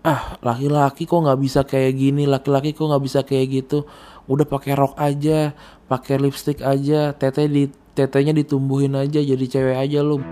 [0.00, 2.26] ah laki-laki kok nggak bisa kayak gini?
[2.26, 3.86] Laki-laki kok nggak bisa kayak gitu?
[4.26, 5.54] Udah pakai rok aja
[5.90, 7.66] pakai lipstick aja tete di
[7.98, 10.22] tetenya ditumbuhin aja jadi cewek aja lu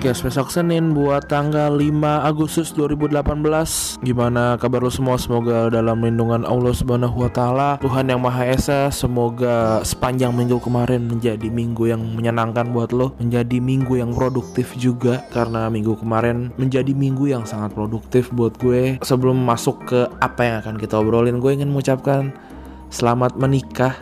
[0.00, 1.92] Podcast besok Senin buat tanggal 5
[2.24, 5.20] Agustus 2018 Gimana kabar lu semua?
[5.20, 11.04] Semoga dalam lindungan Allah Subhanahu wa taala Tuhan yang Maha Esa Semoga sepanjang minggu kemarin
[11.04, 16.96] menjadi minggu yang menyenangkan buat lo Menjadi minggu yang produktif juga Karena minggu kemarin menjadi
[16.96, 19.04] minggu yang sangat produktif buat gue.
[19.04, 22.32] Sebelum masuk ke apa yang akan kita obrolin Gue ingin mengucapkan
[22.88, 23.92] selamat menikah.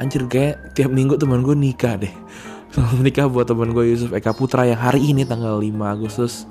[0.00, 2.14] Anjir kayak tiap minggu teman gue nikah deh
[2.74, 6.42] Selamat menikah buat teman gue Yusuf Eka Putra yang hari ini tanggal 5 Agustus.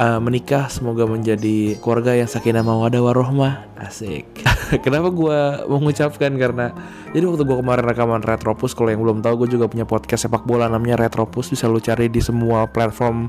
[0.00, 3.68] Uh, menikah semoga menjadi keluarga yang sakinah mawadah warohmah.
[3.76, 4.24] Asik.
[4.84, 6.32] Kenapa gue mengucapkan?
[6.40, 6.72] Karena
[7.12, 10.48] jadi waktu gue kemarin rekaman Retropus kalau yang belum tahu gue juga punya podcast sepak
[10.48, 11.52] bola namanya Retropus.
[11.52, 13.28] Bisa lu cari di semua platform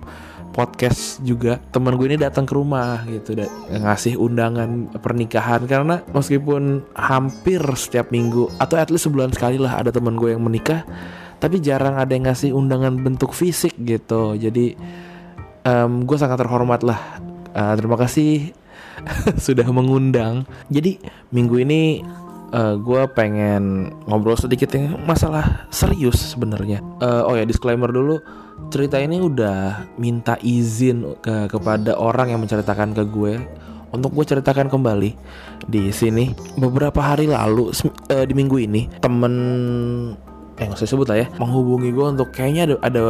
[0.55, 1.59] podcast juga.
[1.75, 3.35] Teman gue ini datang ke rumah gitu.
[3.35, 3.51] Dan
[3.83, 5.67] ngasih undangan pernikahan.
[5.67, 10.39] Karena meskipun hampir setiap minggu atau at least sebulan sekali lah ada teman gue yang
[10.39, 10.87] menikah
[11.37, 14.33] tapi jarang ada yang ngasih undangan bentuk fisik gitu.
[14.37, 14.73] Jadi
[15.65, 17.21] um, gue sangat terhormat lah.
[17.53, 18.53] Uh, terima kasih
[19.45, 20.45] sudah mengundang.
[20.69, 20.97] Jadi
[21.29, 22.01] minggu ini
[22.53, 26.81] uh, gue pengen ngobrol sedikit yang masalah serius sebenarnya.
[27.01, 28.21] Uh, oh ya disclaimer dulu.
[28.73, 33.33] Cerita ini udah minta izin ke kepada orang yang menceritakan ke gue
[33.93, 35.13] untuk gue ceritakan kembali
[35.69, 36.33] di sini.
[36.57, 39.33] Beberapa hari lalu uh, di minggu ini temen
[40.57, 43.01] eh nggak usah sebut lah ya menghubungi gue untuk kayaknya ada ada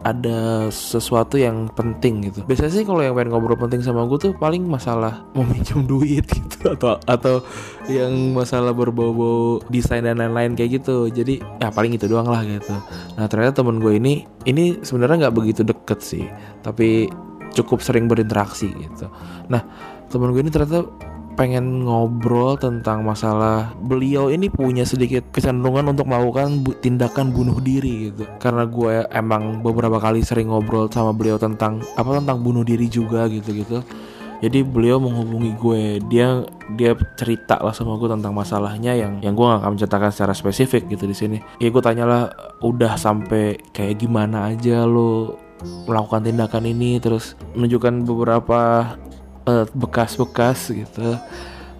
[0.00, 2.40] ada sesuatu yang penting gitu.
[2.48, 6.24] Biasanya sih kalau yang pengen ngobrol penting sama gue tuh paling masalah mau minjem duit
[6.36, 7.44] gitu atau atau
[7.84, 11.12] yang masalah berbau-bau desain dan lain-lain kayak gitu.
[11.12, 12.72] Jadi ya paling itu doang lah gitu.
[13.20, 16.24] Nah ternyata temen gue ini ini sebenarnya nggak begitu deket sih,
[16.64, 17.12] tapi
[17.52, 19.12] cukup sering berinteraksi gitu.
[19.52, 19.60] Nah
[20.08, 20.88] temen gue ini ternyata
[21.40, 28.12] pengen ngobrol tentang masalah beliau ini punya sedikit kecenderungan untuk melakukan bu tindakan bunuh diri
[28.12, 28.28] gitu.
[28.36, 33.24] Karena gue emang beberapa kali sering ngobrol sama beliau tentang apa tentang bunuh diri juga
[33.32, 33.80] gitu gitu.
[34.44, 35.82] Jadi beliau menghubungi gue.
[36.12, 36.44] Dia
[36.76, 40.92] dia cerita lah sama gue tentang masalahnya yang yang gue gak akan menceritakan secara spesifik
[40.92, 41.38] gitu di sini.
[41.56, 45.40] Ya gue tanyalah udah sampai kayak gimana aja lo
[45.88, 47.00] melakukan tindakan ini?
[47.00, 48.92] Terus menunjukkan beberapa
[49.74, 51.16] bekas-bekas gitu.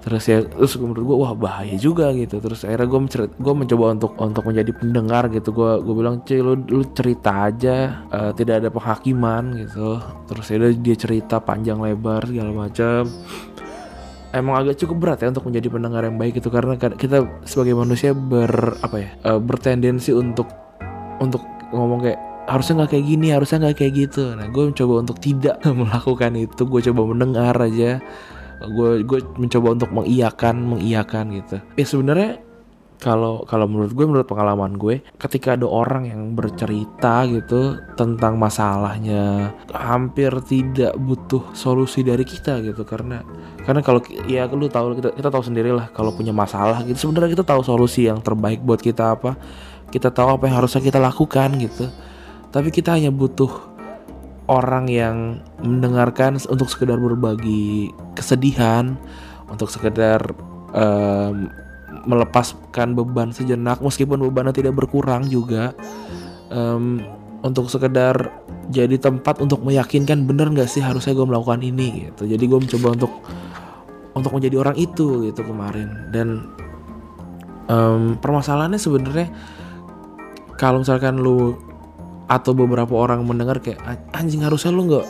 [0.01, 2.41] Terus ya terus menurut gue wah bahaya juga gitu.
[2.41, 3.01] Terus akhirnya gue
[3.37, 5.53] gue mencoba untuk untuk menjadi pendengar gitu.
[5.53, 10.01] Gue gue bilang cuy lu, lu cerita aja uh, tidak ada penghakiman gitu.
[10.25, 13.05] Terus ya dia cerita panjang lebar segala macam.
[14.31, 18.15] Emang agak cukup berat ya untuk menjadi pendengar yang baik itu karena kita sebagai manusia
[18.15, 20.47] ber apa ya uh, bertendensi untuk
[21.19, 21.43] untuk
[21.75, 24.25] ngomong kayak harusnya nggak kayak gini harusnya nggak kayak gitu.
[24.35, 26.63] Nah gue mencoba untuk tidak melakukan itu.
[26.67, 28.03] Gue coba mendengar aja.
[28.61, 31.57] Gue gue mencoba untuk mengiyakan mengiyakan gitu.
[31.79, 32.43] Ya sebenarnya
[33.01, 39.57] kalau kalau menurut gue menurut pengalaman gue ketika ada orang yang bercerita gitu tentang masalahnya
[39.73, 42.83] hampir tidak butuh solusi dari kita gitu.
[42.83, 43.23] Karena
[43.63, 47.09] karena kalau ya lu tahu kita kita tahu sendiri lah kalau punya masalah gitu.
[47.09, 49.39] Sebenarnya kita tahu solusi yang terbaik buat kita apa.
[49.91, 52.10] Kita tahu apa yang harusnya kita lakukan gitu
[52.51, 53.51] tapi kita hanya butuh
[54.51, 55.17] orang yang
[55.63, 58.99] mendengarkan untuk sekedar berbagi kesedihan
[59.51, 60.23] untuk sekedar
[60.75, 61.51] um,
[62.07, 65.75] melepaskan beban sejenak meskipun bebannya tidak berkurang juga
[66.51, 67.03] um,
[67.41, 68.31] untuk sekedar
[68.71, 72.07] jadi tempat untuk meyakinkan bener nggak sih harusnya gue melakukan ini?
[72.09, 72.31] Gitu.
[72.31, 73.13] Jadi gue mencoba untuk
[74.15, 76.13] untuk menjadi orang itu gitu kemarin.
[76.15, 76.47] Dan
[77.67, 79.27] um, permasalahannya sebenarnya
[80.55, 81.59] kalau misalkan lu
[82.31, 83.83] atau beberapa orang mendengar kayak
[84.15, 85.07] anjing harusnya lu nggak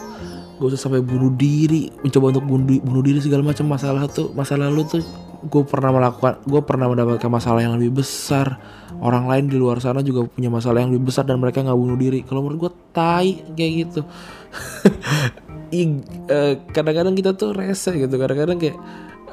[0.60, 4.72] gak usah sampai bunuh diri mencoba untuk bunuh, bunuh diri segala macam masalah tuh masalah
[4.72, 5.04] lu tuh.
[5.40, 8.60] Gue pernah melakukan gue pernah mendapatkan masalah yang lebih besar.
[9.00, 11.96] Orang lain di luar sana juga punya masalah yang lebih besar dan mereka nggak bunuh
[11.96, 12.20] diri.
[12.28, 14.00] Kalau menurut gue tai kayak gitu.
[15.70, 18.10] Eh, kadang-kadang kita tuh rese gitu.
[18.18, 18.74] Kadang-kadang kayak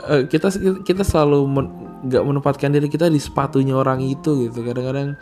[0.05, 0.53] uh, kita
[0.85, 1.65] kita selalu men,
[2.05, 4.61] menempatkan diri kita di sepatunya orang itu gitu.
[4.61, 5.17] Kadang-kadang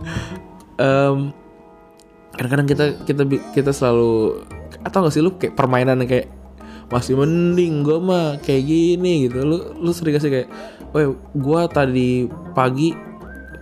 [0.80, 1.36] um,
[2.36, 4.44] kadang-kadang kita kita kita selalu
[4.82, 6.32] atau gak sih lu kayak permainan kayak
[6.92, 9.44] masih mending gue mah kayak gini gitu.
[9.44, 10.48] Lu lu sering gak sih kayak
[10.92, 12.92] weh gue tadi pagi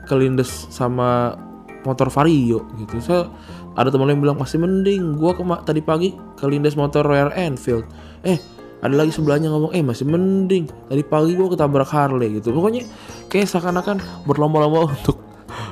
[0.07, 1.39] kelindes sama
[1.87, 2.99] motor vario gitu.
[2.99, 3.31] So
[3.79, 7.87] ada teman yang bilang masih mending gue ke tadi pagi kelindes motor Royal Enfield.
[8.27, 8.39] Eh
[8.81, 12.51] ada lagi sebelahnya ngomong eh masih mending tadi pagi gue ketabrak Harley gitu.
[12.51, 12.83] Pokoknya
[13.31, 15.23] kayak seakan-akan berlomba-lomba untuk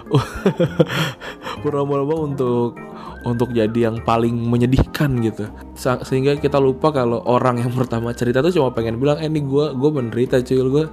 [1.60, 2.78] berlomba-lomba untuk
[3.26, 5.50] untuk jadi yang paling menyedihkan gitu.
[5.78, 9.74] Sehingga kita lupa kalau orang yang pertama cerita tuh cuma pengen bilang eh ini gue
[9.74, 10.58] gue menderita cuy.
[10.58, 10.84] Gue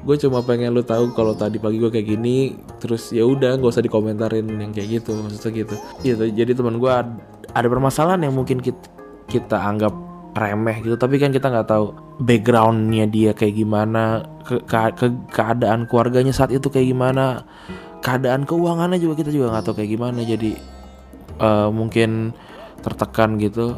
[0.00, 3.68] gue cuma pengen lu tahu kalau tadi pagi gue kayak gini terus ya udah gak
[3.68, 5.74] usah dikomentarin yang kayak gitu maksudnya gitu.
[6.00, 6.92] Gitu jadi teman gue
[7.50, 8.80] ada permasalahan yang mungkin kita,
[9.28, 9.92] kita anggap
[10.34, 11.90] remeh gitu tapi kan kita nggak tahu
[12.22, 17.42] backgroundnya dia kayak gimana ke, ke, ke keadaan keluarganya saat itu kayak gimana
[18.00, 20.20] keadaan keuangannya juga kita juga nggak tahu kayak gimana.
[20.24, 20.56] Jadi
[21.40, 22.32] uh, mungkin
[22.80, 23.76] tertekan gitu.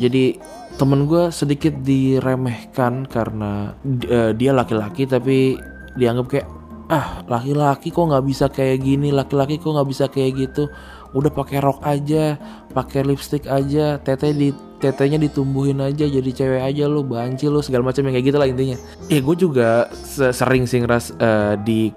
[0.00, 0.40] Jadi
[0.80, 3.76] temen gue sedikit diremehkan karena
[4.08, 5.60] uh, dia laki-laki tapi
[6.00, 6.48] dianggap kayak
[6.88, 10.72] ah laki-laki kok nggak bisa kayak gini laki-laki kok nggak bisa kayak gitu.
[11.12, 12.40] Udah pakai rok aja
[12.72, 14.48] pakai lipstick aja tete di
[14.80, 18.48] tetenya ditumbuhin aja jadi cewek aja lo banci lo segala macam yang kayak gitu lah
[18.48, 18.76] intinya.
[19.12, 19.92] Eh gue juga
[20.32, 21.92] sering sih ngeras uh, di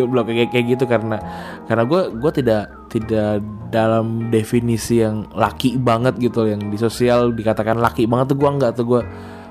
[0.00, 1.20] blog kayak kayak gitu karena
[1.68, 7.76] karena gue gue tidak tidak dalam definisi yang laki banget gitu yang di sosial dikatakan
[7.76, 9.00] laki banget tuh gue nggak tuh gue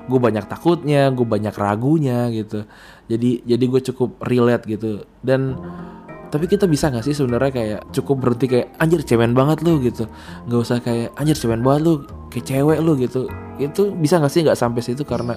[0.02, 2.66] gue banyak takutnya gue banyak ragunya gitu.
[3.06, 5.06] Jadi jadi gue cukup relate gitu.
[5.22, 5.54] Dan
[6.32, 10.08] tapi kita bisa gak sih sebenarnya kayak cukup berhenti kayak anjir cemen banget lu gitu.
[10.48, 11.92] Nggak usah kayak anjir cemen banget lu
[12.32, 13.28] kayak cewek lu gitu.
[13.60, 15.36] Itu bisa gak sih nggak sampai situ karena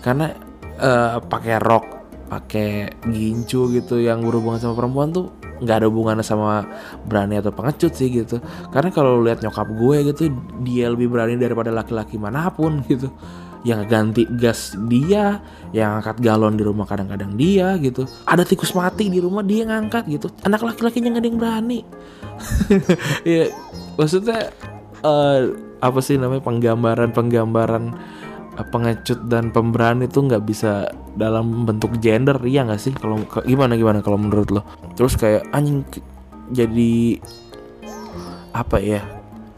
[0.00, 0.30] karena
[0.78, 1.95] uh, pakai rok
[2.26, 5.30] pakai gincu gitu yang berhubungan sama perempuan tuh
[5.62, 6.66] nggak ada hubungannya sama
[7.06, 8.42] berani atau pengecut sih gitu.
[8.70, 10.22] Karena kalau lihat nyokap gue gitu
[10.66, 13.08] dia lebih berani daripada laki-laki mana pun gitu.
[13.66, 15.42] Yang ganti gas dia
[15.74, 18.06] yang angkat galon di rumah kadang-kadang dia gitu.
[18.28, 20.30] Ada tikus mati di rumah dia ngangkat gitu.
[20.46, 21.80] Anak laki-lakinya nggak ada yang berani.
[23.24, 23.48] Ya
[23.96, 24.52] maksudnya
[25.00, 27.84] uh, apa sih namanya penggambaran penggambaran
[28.60, 32.92] uh, pengecut dan pemberani itu nggak bisa dalam bentuk gender iya nggak sih?
[32.92, 34.62] Kalau gimana gimana kalau menurut lo?
[34.94, 35.82] Terus kayak anjing
[36.52, 37.18] jadi
[38.52, 39.00] apa ya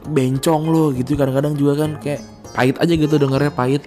[0.09, 1.19] bencong lo gitu.
[1.19, 2.23] Kadang-kadang juga kan kayak
[2.55, 3.83] pahit aja gitu dengernya pahit.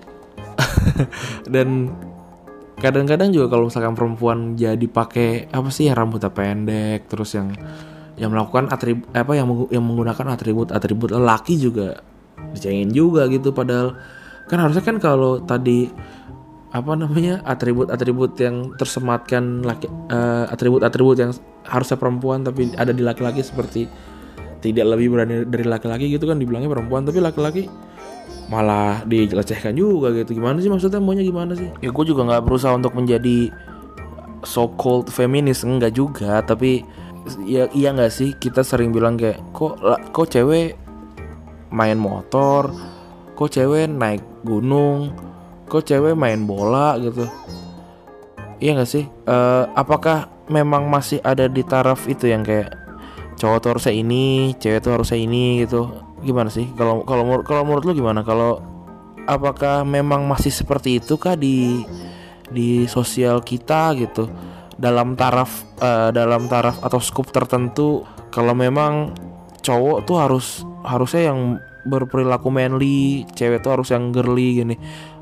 [1.53, 1.95] Dan
[2.77, 7.53] kadang-kadang juga kalau misalkan perempuan jadi pakai apa sih yang rambutnya pendek terus yang
[8.17, 12.03] yang melakukan atribut apa yang yang menggunakan atribut atribut laki juga
[12.51, 13.55] dicengin juga gitu.
[13.55, 13.95] Padahal
[14.51, 15.87] kan harusnya kan kalau tadi
[16.71, 21.31] apa namanya atribut-atribut yang tersematkan laki uh, atribut-atribut yang
[21.67, 23.91] harusnya perempuan tapi ada di laki-laki seperti
[24.61, 27.03] tidak lebih berani dari laki-laki gitu kan dibilangnya perempuan.
[27.03, 27.65] Tapi laki-laki
[28.47, 30.37] malah dilecehkan juga gitu.
[30.37, 31.01] Gimana sih maksudnya?
[31.01, 31.67] Maunya gimana sih?
[31.81, 33.49] Ya gue juga nggak berusaha untuk menjadi
[34.45, 36.45] so called feminis enggak juga.
[36.45, 36.85] Tapi
[37.43, 38.37] ya iya nggak sih?
[38.37, 39.81] Kita sering bilang kayak kok
[40.13, 40.77] kok cewek
[41.73, 42.69] main motor?
[43.33, 45.30] Kok cewek naik gunung
[45.71, 47.23] kok cewek main bola gitu.
[48.59, 49.07] Iya nggak sih?
[49.23, 52.75] Uh, apakah memang masih ada di taraf itu yang kayak
[53.39, 55.87] cowok tuh harusnya ini cewek tuh harusnya ini gitu?
[56.19, 56.67] Gimana sih?
[56.75, 58.21] Kalau kalau kalau menurut lu gimana?
[58.27, 58.59] Kalau
[59.23, 61.87] apakah memang masih seperti itu kah di
[62.51, 64.27] di sosial kita gitu?
[64.75, 69.15] Dalam taraf uh, dalam taraf atau skup tertentu kalau memang
[69.63, 70.47] cowok tuh harus
[70.83, 71.39] harusnya yang
[71.81, 74.75] berperilaku manly cewek tuh harus yang girly gini.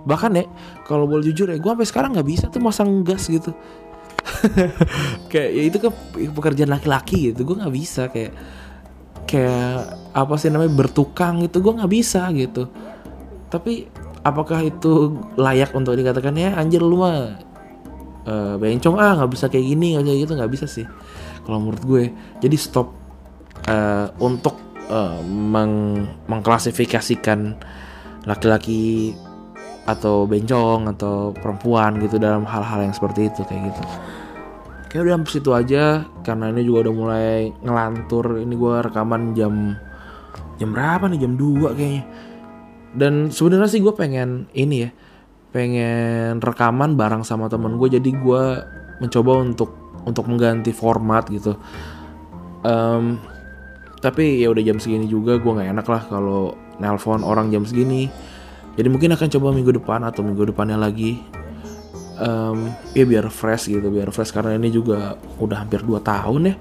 [0.04, 0.46] Bahkan ya
[0.84, 3.56] kalau boleh jujur ya gue sampai sekarang nggak bisa tuh masang gas gitu.
[5.32, 5.92] Kayak ya itu kan
[6.36, 8.12] pekerjaan laki-laki gitu gue nggak bisa.
[8.12, 8.34] Kayak
[9.30, 12.68] kayak apa sih namanya bertukang gitu gue nggak bisa gitu.
[13.50, 13.88] Tapi
[14.26, 17.40] apakah itu layak untuk dikatakan ya anjir lu mah
[18.28, 20.86] uh, bencong ah nggak bisa kayak gini nggak gitu nggak bisa sih.
[21.48, 22.04] Kalau menurut gue
[22.44, 22.94] jadi stop
[23.70, 27.56] uh, untuk uh, meng mengklasifikasikan
[28.28, 29.16] laki-laki
[29.88, 33.82] atau bencong atau perempuan gitu dalam hal-hal yang seperti itu kayak gitu.
[34.90, 35.84] Kayak udah sampai situ aja
[36.26, 38.42] karena ini juga udah mulai ngelantur.
[38.42, 39.78] Ini gue rekaman jam
[40.62, 41.20] jam berapa nih?
[41.22, 42.04] Jam 2 kayaknya.
[42.94, 44.90] Dan sebenarnya sih gue pengen ini ya
[45.50, 48.44] pengen rekaman bareng sama temen gue jadi gue
[49.02, 49.74] mencoba untuk
[50.06, 51.58] untuk mengganti format gitu.
[52.62, 53.18] Um,
[54.00, 58.08] tapi ya udah jam segini juga gue nggak enak lah kalau nelpon orang jam segini.
[58.80, 61.20] Jadi mungkin akan coba minggu depan atau minggu depannya lagi.
[62.20, 64.32] Um, ya biar fresh gitu biar fresh.
[64.32, 66.56] Karena ini juga udah hampir 2 tahun ya.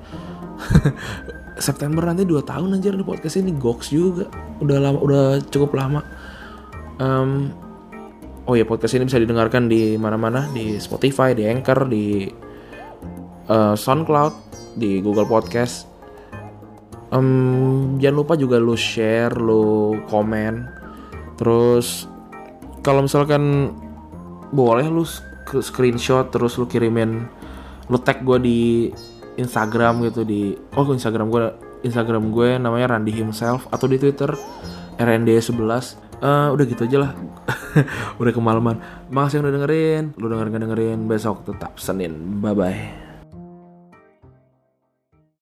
[1.66, 3.54] September nanti 2 tahun anjir nih podcast ini.
[3.54, 4.26] Goks juga.
[4.59, 6.02] Udah lama udah cukup lama.
[6.99, 7.54] Um,
[8.50, 10.50] oh ya podcast ini bisa didengarkan di mana-mana.
[10.50, 12.26] Di Spotify di Anchor di
[13.47, 14.35] uh, SoundCloud
[14.75, 15.88] di Google Podcast
[17.12, 20.68] um, jangan lupa juga lu share lu komen.
[21.38, 22.08] Terus
[22.80, 23.74] kalau misalkan
[24.50, 25.04] boleh lu
[25.60, 27.28] screenshot terus lu kirimin
[27.88, 28.60] lu tag gue di
[29.40, 31.42] Instagram gitu di oh Instagram gue
[31.84, 34.28] Instagram gue namanya Randy himself atau di Twitter
[34.98, 37.12] RND11 uh, udah gitu aja lah.
[38.20, 38.82] Udah kemalaman.
[39.14, 40.18] Makasih udah dengerin.
[40.18, 42.42] Lu denger dengerin besok tetap Senin.
[42.42, 43.07] Bye bye